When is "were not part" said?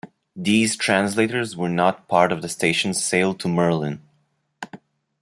1.55-2.31